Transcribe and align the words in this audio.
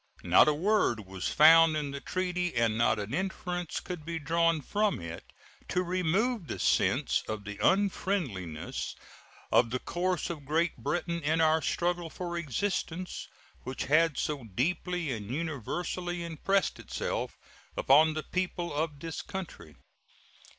Not 0.23 0.47
a 0.47 0.53
word 0.55 1.05
was 1.05 1.27
found 1.27 1.77
in 1.77 1.91
the 1.91 2.01
treaty, 2.01 2.55
and 2.55 2.75
not 2.75 2.97
an 2.97 3.13
inference 3.13 3.79
could 3.79 4.03
be 4.03 4.17
drawn 4.17 4.59
from 4.61 4.99
it, 4.99 5.23
to 5.67 5.83
remove 5.83 6.47
the 6.47 6.57
sense 6.57 7.21
of 7.27 7.43
the 7.43 7.59
unfriendliness 7.61 8.95
of 9.51 9.69
the 9.69 9.77
course 9.77 10.31
of 10.31 10.43
Great 10.43 10.75
Britain 10.77 11.21
in 11.21 11.39
our 11.39 11.61
struggle 11.61 12.09
for 12.09 12.35
existence, 12.35 13.27
which 13.61 13.83
had 13.85 14.17
so 14.17 14.43
deeply 14.43 15.11
and 15.11 15.29
universally 15.29 16.23
impressed 16.23 16.79
itself 16.79 17.37
upon 17.77 18.15
the 18.15 18.23
people 18.23 18.73
of 18.73 19.01
this 19.01 19.21
country. 19.21 19.75